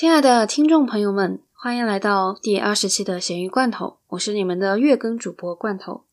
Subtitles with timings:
[0.00, 6.04] 亲爱的听众朋友们，欢迎来到第二十期的咸鱼罐头，我是你们的月更主播罐头。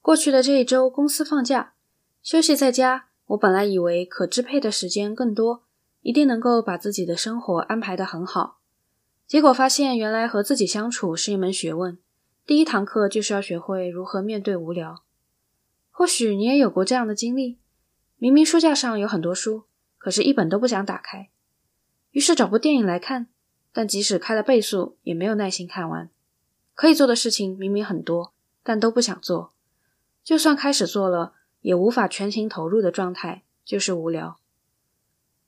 [0.00, 1.72] 过去的这一周，公司放假，
[2.22, 3.06] 休息在家。
[3.26, 5.64] 我本来以为可支配的时间更多，
[6.02, 8.58] 一定能够把自己的生活安排得很好。
[9.26, 11.98] 结果发现，原来和自己相处是一门学问。
[12.46, 15.02] 第一堂课就是要学会如何面对无聊。
[15.90, 17.58] 或许你也有过这样的经历：
[18.16, 19.64] 明明书架上有很多书，
[19.98, 21.30] 可是一本都不想打开。
[22.14, 23.26] 于是找部电影来看，
[23.72, 26.08] 但即使开了倍速，也没有耐心看完。
[26.72, 28.32] 可以做的事情明明很多，
[28.62, 29.52] 但都不想做。
[30.22, 34.38] 就算开始做了，也无法全情投入的状态，就是无聊。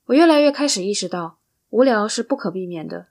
[0.07, 1.39] 我越来越开始意识到，
[1.71, 3.07] 无聊是不可避免的。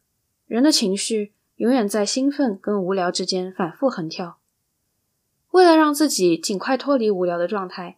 [0.47, 4.37] 人的情绪永远在兴奋跟无聊之间反复横跳。
[5.51, 7.95] 为了让自己尽快脱离无聊的状态，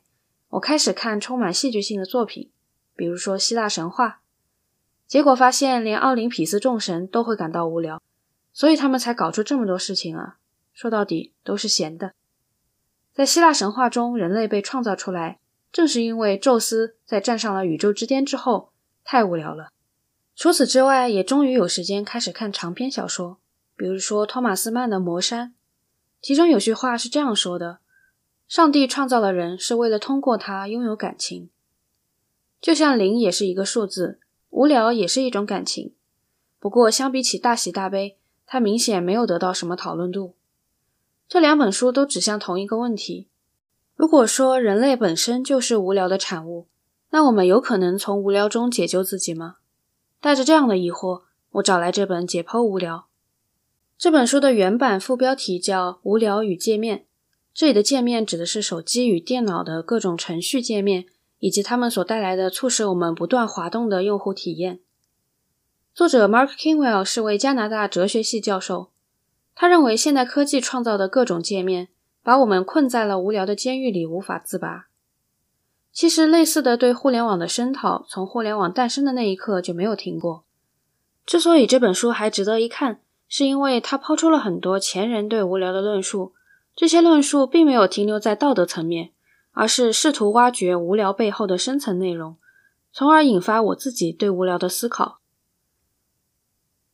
[0.49, 2.51] 我开始看充满戏剧性的作品，
[2.95, 4.21] 比如说希腊神话。
[5.07, 8.01] 结果发现，连奥林匹斯众神都会感到无聊，
[8.51, 10.37] 所以他们才搞出这么多事情啊！
[10.73, 12.11] 说到底都是闲的。
[13.13, 15.39] 在希腊神话中，人类被创造出来，
[15.71, 18.73] 正是因为宙斯在站上了宇宙之巅之后
[19.05, 19.69] 太无聊了。
[20.35, 23.39] 除此之外，也终于有时间开始看长篇小说，
[23.77, 25.49] 比如说托马斯曼的《魔山》，
[26.21, 27.79] 其中有句话是这样说的
[28.49, 31.49] ：“上帝创造了人，是为了通过他拥有感情，
[32.59, 34.19] 就像零也是一个数字。”
[34.49, 35.93] 无聊也是一种感情，
[36.59, 40.35] 不过相比起大喜大悲，它明显没有得到什么讨论度。
[41.27, 43.27] 这两本书都指向同一个问题：
[43.95, 46.67] 如果说人类本身就是无聊的产物，
[47.09, 49.57] 那我们有可能从无聊中解救自己吗？
[50.21, 52.95] 带着这样的疑惑，我找来这本《解剖无聊》
[53.97, 56.99] 这本书的原版副标题叫《无聊与界面》，
[57.53, 61.05] 这里的界面指的是手机与电脑的各种程序界面。
[61.39, 64.79] 以及他们所带来的促使我们不断滑动的用户体验。
[65.93, 68.91] 作者 Mark Kingwell 是位加拿大哲学系教授，
[69.55, 71.87] 他认为现代科技创造的各种界面
[72.21, 74.87] 把我们困在了无聊的监狱里，无法自拔。
[75.91, 80.43] 其实，类似的对互联网的声讨从互联网诞生的那一刻就没有停过。
[81.25, 86.33] 之所以这本书还值得一看，是因为它抛出了很多前人对无聊的论述，
[86.75, 89.09] 这些论述并没有停留在道德层面。
[89.59, 92.37] 而是试图挖掘无聊背后的深层内容，
[92.93, 95.17] 从而引发我自己对无聊的思考。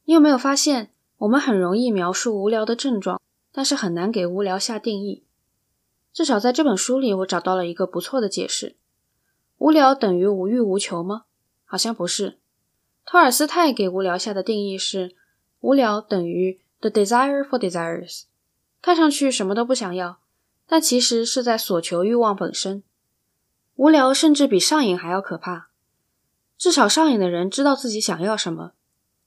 [0.06, 5.24] 你有没有发现，我们很容易描述无聊的症状，但是很难给无聊下定义？
[6.14, 8.78] 至少在这本书里，我找到了一个不错的解释：
[9.58, 11.26] 无聊等于无欲无求吗？
[11.66, 12.38] 好像不是。
[13.06, 15.14] 托尔斯泰给无聊下的定义是：
[15.60, 18.24] 无聊等于 the desire for desires，
[18.82, 20.23] 看上去什么都不想要。
[20.74, 22.82] 但其实是在索求欲望本身。
[23.76, 25.68] 无聊甚至比上瘾还要可怕。
[26.58, 28.72] 至少上瘾的人知道自己想要什么，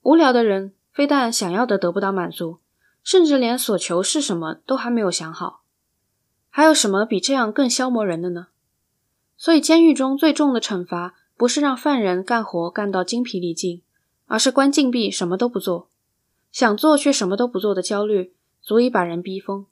[0.02, 2.58] 无聊的人非但想要的得不到满足，
[3.04, 5.62] 甚至连所求是什么都还没有想好。
[6.50, 8.48] 还有什么比这样更消磨人的呢？
[9.36, 13.82] 所以，监狱中最重的惩罚不是让犯人干活干到精疲力尽，
[14.26, 15.88] 而是关禁闭，什么都不做。
[16.50, 19.66] 想做却什么都不做的焦虑，足以把人逼疯。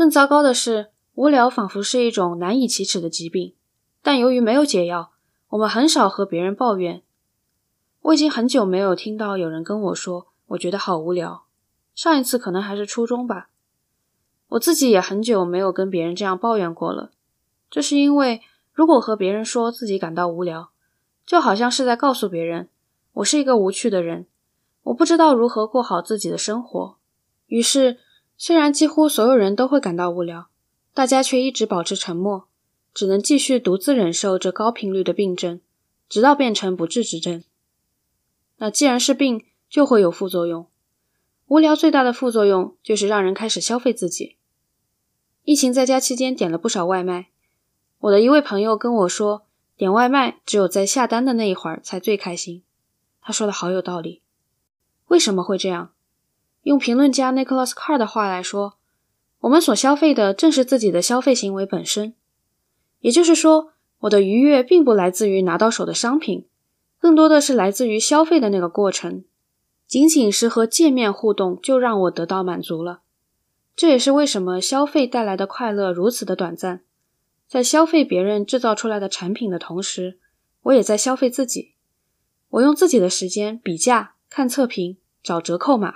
[0.00, 3.52] 更糟糕的是，无聊仿佛是一种难以启齿的疾病，
[4.00, 5.10] 但由于没有解药，
[5.50, 7.02] 我们很少和别人抱怨。
[8.00, 11.42] 我已经很久没有听到有人跟我说：“我觉得好无聊。”
[11.94, 13.50] 上一次可能还是初中吧。
[14.48, 17.10] 我自己也很久没有跟别人这样抱怨过了。
[17.70, 18.40] 这是因为，
[18.72, 20.70] 如果和别人说自己感到无聊，
[21.26, 22.70] 就好像是在告诉别人
[23.12, 24.26] ：“我是一个无趣的人，
[24.84, 26.96] 我不知道如何过好自己的生活。”
[27.48, 27.98] 于是。
[28.42, 30.48] 虽然几乎所有人都会感到无聊，
[30.94, 32.48] 大家却一直保持沉默，
[32.94, 35.60] 只能继续独自忍受这高频率的病症，
[36.08, 37.44] 直到变成不治之症。
[38.56, 40.66] 那既然是病，就会有副作用。
[41.48, 44.36] 无聊最大的副作用就是让人开始消费自己。
[45.44, 47.28] 疫情在家期间点了不少外卖，
[47.98, 49.42] 我的一位朋友跟我说，
[49.76, 52.62] 点外卖只有在下单的那一会儿才最开心。
[53.20, 54.22] 他说的好有道理。
[55.08, 55.92] 为什么会这样？
[56.62, 58.74] 用评论家 Nicholas Carr 的话来说，
[59.40, 62.14] 我们所消费的正是自己的消费行为本身。
[63.00, 66.46] 也就是说，我的愉悦并不来自于拿到手的商品，
[66.98, 69.24] 更多的是来自于消费的那个过程。
[69.86, 73.00] 仅仅是和界面互动就让我得到满足了。
[73.74, 76.82] 这也是为什么消费带来的快乐如此的短暂。
[77.48, 80.18] 在消费别人制造出来的产品的同时，
[80.62, 81.72] 我也在消费自己。
[82.50, 85.94] 我用自己的时间比价、看测评、找折扣码。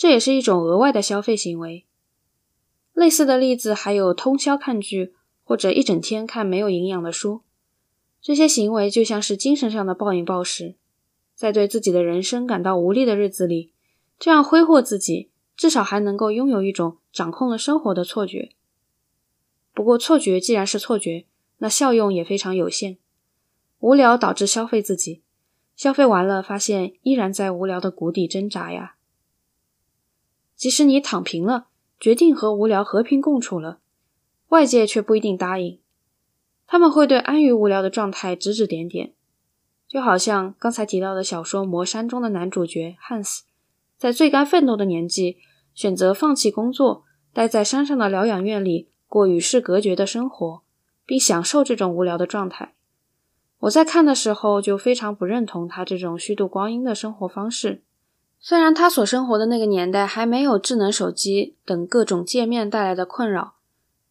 [0.00, 1.84] 这也是一种额外的消费行为。
[2.94, 5.12] 类似的例子还有通宵看剧，
[5.44, 7.42] 或者一整天看没有营养的书。
[8.22, 10.76] 这些行为就像是精神上的暴饮暴食，
[11.34, 13.74] 在对自己的人生感到无力的日子里，
[14.18, 18.52] 这样挥霍自己，至少还能够拥有一种掌控了生活的错觉。
[19.74, 21.26] 不过，错觉既然是错觉，
[21.58, 22.96] 那效用也非常有限。
[23.80, 25.20] 无聊导致消费自己，
[25.76, 28.94] 消费完了发现依然在无聊的谷底挣扎呀。
[30.60, 31.68] 即使你躺平了，
[31.98, 33.78] 决定和无聊和平共处了，
[34.48, 35.80] 外界却不一定答应。
[36.66, 39.14] 他们会对安于无聊的状态指指点点。
[39.88, 43.44] 就好像刚才提到的小说《魔山》中的男主角汉斯，
[43.96, 45.38] 在最该奋斗的年纪，
[45.72, 50.60] 选择放弃工作，待在山上的疗养院里过与世隔绝的生活，
[51.06, 52.74] 并享受这种无聊的状态。
[53.60, 57.82] 我在看的时候就非常不认同他这种虚度光阴的生活方式。
[58.42, 63.54] 虽然他所生活的那个年代还没有智能手机等各种界面带来的困扰，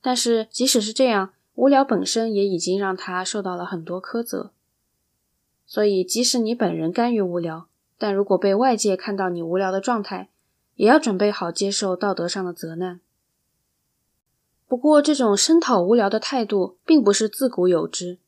[0.02, 4.52] 但是即使是这样，无聊本身也已经让他受到了很多苛责。
[5.66, 7.68] 所以，即使你本人甘于无聊，
[7.98, 10.30] 但如果被外界看到你无聊的状态，
[10.76, 13.00] 也要准备好接受道德上的责难。
[14.68, 18.20] 不过，这种声讨无聊的态度并不是自古有之。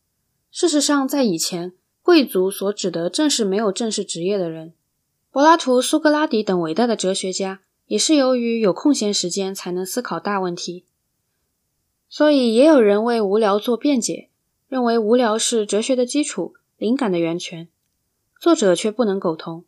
[0.52, 4.74] 事实上，在以前，贵族所指的正是没有正式职业的人。
[5.32, 10.84] 柏拉图、苏格拉底等伟大的哲学家，也是由于有空闲时间才能思考大问题。
[12.10, 14.28] 所以，也有人为无聊做辩解，
[14.68, 16.56] 认为无聊是哲学的基础。
[16.78, 17.70] 灵感的源泉，
[18.40, 19.66] 作者却不能苟同。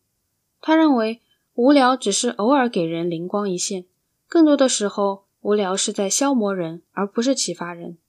[0.60, 1.22] 他认为
[1.54, 3.86] 无聊只是偶尔给人灵光一现，
[4.28, 8.00] 更多的时候，无聊是在消磨人，而不是启发人。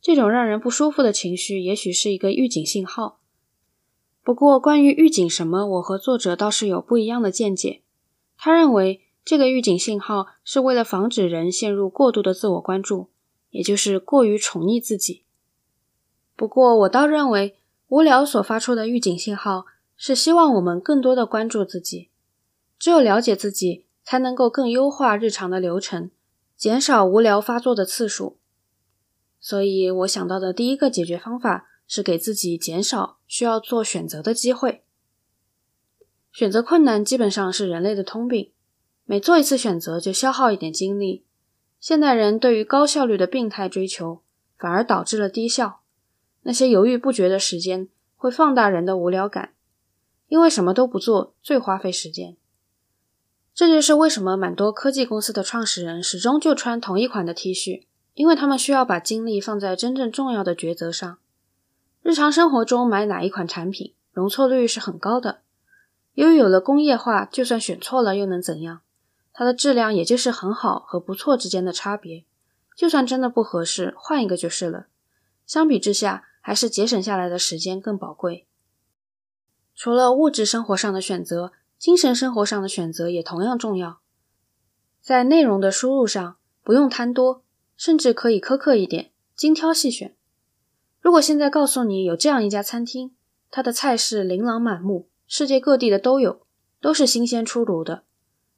[0.00, 3.20] 这种让人不舒服的情绪，也许是一个预警信号。
[4.24, 7.82] 不过，关于预警什么，我和作者倒是有不一样的见解。
[8.36, 13.10] 他认为，这个预警信号是为了防止人陷入过度的自我关注，
[13.50, 15.22] 也就是过于宠溺自己。
[16.34, 17.58] 不过，我倒认为。
[17.88, 22.08] 无聊所发出的预警信号是希望我们更多的关注自己。
[22.76, 26.10] 只有了解自己，才能够更优化日常的流程，
[26.56, 28.38] 减少无聊发作的次数。
[29.38, 34.82] 所以我想到的第一个解决方法是给自己减少需要做选择的机会。
[36.32, 38.50] 选择困难基本上是人类的通病，
[39.04, 41.24] 每做一次选择就消耗一点精力。
[41.78, 44.22] 现代人对于高效率的病态追求，
[44.58, 45.80] 反而导致了低效。
[46.42, 49.54] 那些犹豫不决的时间会放大人的无聊感，
[50.28, 52.36] 因为什么都不做最花费时间。
[53.54, 61.18] 这就是为什么蛮多科技公司的创始人始终就穿同一款的 T 恤，因为他们需要把精力放在真正重要的抉择上。
[62.04, 65.40] 日常生活中买哪一款产品，容错率是很高的。
[66.12, 68.82] 由于有了工业化，就算选错了又能怎样？
[69.32, 72.26] 它的质量也就是很好和不错之间的差别。
[72.76, 74.88] 就算真的不合适，换一个就是了。
[75.46, 78.46] 相比之下，还是节省下来的时间更宝贵。
[79.74, 84.00] 除了物质生活上的选择，精神生活上的选择也同样重要。
[85.00, 87.42] 在内容的输入上，不用贪多，
[87.78, 90.14] 甚至可以苛刻一点，精挑细选。
[91.04, 93.10] 如果现在告诉你有这样一家餐厅，
[93.50, 96.40] 它的菜式琳琅满目，世界各地的都有，
[96.80, 98.04] 都是新鲜出炉的，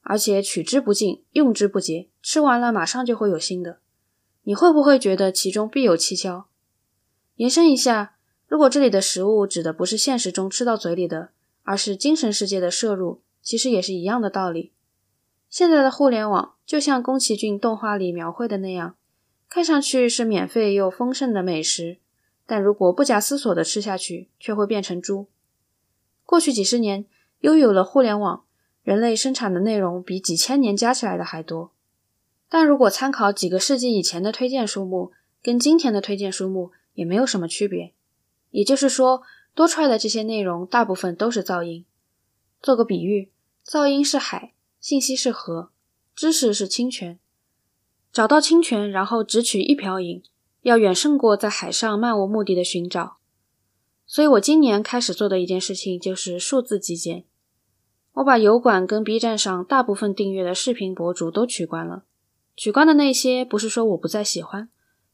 [0.03, 3.81] 而且取之不尽，用之不竭，吃完了马上就会有新的，
[4.45, 6.45] 你会不会觉得其中必有蹊跷？
[7.35, 8.15] 延伸一下，
[8.47, 11.31] 如果这里的食物指的不是现实中吃到嘴里的，
[11.65, 14.71] 而是精神世界的摄入，其实也是一样的道理。
[15.51, 18.95] 现在的互联网就像宫崎骏动画里描绘的那样，
[19.49, 21.99] 看上去是免费又丰盛的美食，
[22.47, 25.27] 但如果不假思索的吃下去，却会变成猪。
[26.25, 27.05] 过去几十年，
[27.41, 28.45] 拥有了互联网，
[28.83, 31.73] 人类生产的内容比几千年加起来的还多。
[32.49, 35.13] 但如果参考几个世纪以前的推荐书目，
[35.43, 37.93] 跟今天的推荐书目，也没有什么区别，
[38.51, 39.23] 也就是说，
[39.55, 41.85] 多出来的这些内容大部分都是噪音。
[42.63, 43.31] 做个比喻，
[43.67, 45.71] 噪音是海，信息是河，
[46.15, 47.19] 知识是清泉。
[48.13, 50.23] 找到清泉，然后只取一瓢饮，
[50.67, 53.19] 要远胜过在海上漫无目的的寻找。
[54.05, 57.23] 所以我今年开始做的一件事情就是数字极简。
[58.15, 62.03] 我把油管跟 B 站上大部分订阅的视频博主都取关了。
[62.57, 64.69] 取关的那些，不是说我不再喜欢。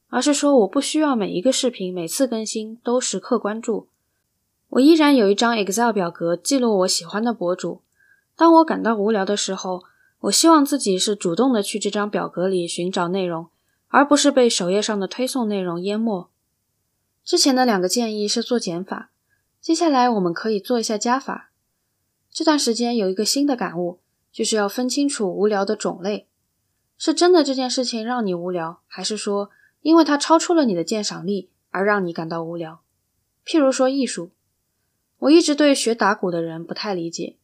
[0.09, 3.88] 而是说，我不需要每一个视频每次更新都时刻关注。
[4.71, 7.82] 我依然有一张 Excel 表格记录我喜欢的博主。
[8.35, 9.82] 当我感到无聊的时候，
[10.21, 13.49] 我希望自己是主动的去这张表格里寻找内容，
[13.93, 16.31] 而不是被首页上的推送内容淹没。
[17.23, 19.11] 之前的两个建议是做减法，
[19.61, 21.53] 接下来我们可以做一下加法。
[22.31, 24.01] 这段时间有一个新的感悟，
[24.33, 26.27] 就是要分清楚无聊的种类，
[26.97, 29.51] 是真的这件事情让你无聊，还是说？
[29.83, 32.81] 因为它超出了你的鉴赏力而让你感到无聊。
[33.45, 34.31] 譬如说艺术，
[35.19, 37.37] 我一直对学打鼓的人不太理解，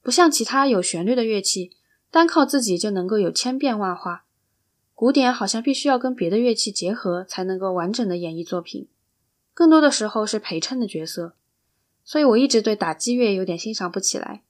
[0.00, 1.72] 不像其他有旋律的乐器，
[2.10, 4.24] 单靠自己就能够有千变万化。
[5.00, 8.86] 古典好像必须要跟别的乐器结合，才能够完整的演绎作品，
[9.54, 11.32] 更多的时候是陪衬的角色。
[12.04, 14.42] 所以我一直对打击乐有点欣赏不起来。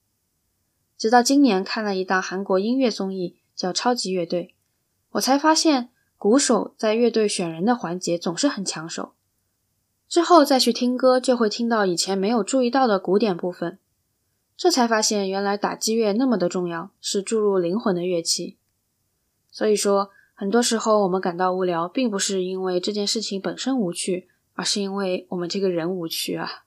[0.98, 4.42] 直到今年看了一档韩国音乐综艺，叫《超级乐队》，
[5.10, 9.12] 我才发现鼓手在乐队选人的环节总是很抢手。
[10.08, 13.78] 之后再去听歌，就会听到以前没有注意到的古典部分，
[14.56, 18.56] 这才发现原来打击乐那么的重要，是注入灵魂的乐器。
[19.52, 20.10] 所以说。
[20.40, 26.64] 很多时候，我们感到无聊，并不是因为这件事情本身无趣，而是因为我们这个人无趣啊！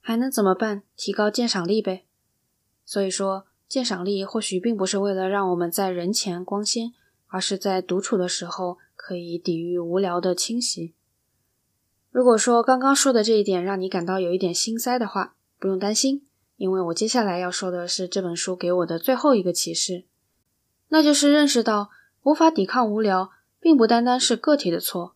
[0.00, 0.84] 还能怎么办？
[0.96, 2.04] 提高鉴赏力呗。
[2.84, 6.92] 所以说，鉴赏力或许并不是为了让我们在人前光鲜，
[7.26, 10.94] 而是在独处的时候可以抵御无聊的侵袭。
[12.12, 16.24] 如果说刚刚说的这一点让你感到有一点心塞的话，不用担心，
[16.56, 20.04] 因为我接下来要说的是这本书给我的最后一个启示，
[20.90, 21.90] 那就是认识到。
[22.22, 25.14] 无法抵抗无聊，并不单单是个体的错。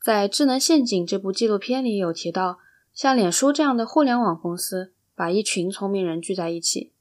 [0.00, 2.58] 在《智能陷阱》这部纪录片里有提到，
[2.94, 6.92] 像脸书这样的互联网公司，把一群聪明人聚在一起，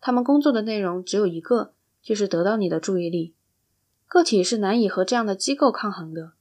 [0.00, 1.72] 他们工作的内容只有一个，
[2.02, 3.34] 就是得到你的注意力。
[4.06, 6.32] 个体是难以和这样的机构抗衡的，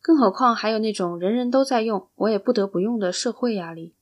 [0.00, 3.94] 更何况还有那种人人都在用，我也不得不用的社会压力。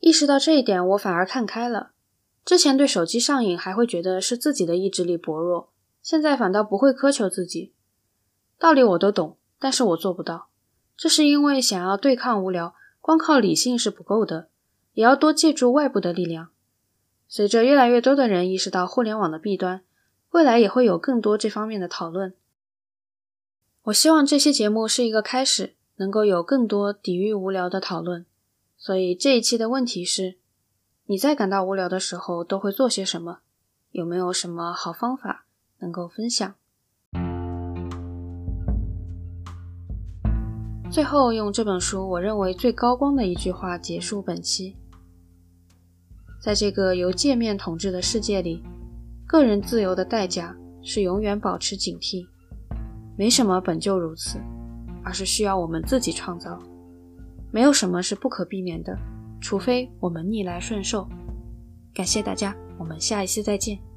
[0.00, 1.92] 意识到这一点，我反而看开了。
[2.44, 5.70] 之前对手机上瘾，还会觉得是自己的意志力薄弱。
[6.04, 7.72] 现在反倒不会苛求自己，
[8.58, 10.48] 道理我都懂，但是我做不到。
[10.98, 14.48] 这是因为想要对抗无聊，光靠理性是不够的，
[14.92, 16.50] 也要多借助外部的力量。
[17.26, 19.82] 随着越来越多的人意识到互联网的弊端，
[20.32, 22.34] 未来也会有更多这方面的讨论。
[23.84, 28.26] 我希望这期节目是一个开始，能够有更多抵御无聊的讨论。
[28.76, 30.36] 所以这一期的问题是：
[31.06, 33.38] 你在感到无聊的时候都会做些什么？
[33.90, 35.43] 有没有什么好方法？
[35.80, 36.54] 能够分享。
[40.90, 44.76] 最后，用这本书我认为最高光的一句话结束本期：
[46.40, 48.62] 在这个由界面统治的世界里，
[49.26, 52.24] 个人自由的代价是永远保持警惕。
[53.16, 54.38] 没什么本就如此，
[55.02, 56.60] 而是需要我们自己创造。
[57.50, 58.96] 没有什么是不可避免的，
[59.40, 61.08] 除非我们逆来顺受。
[61.92, 63.93] 感谢大家，我们下一期再见。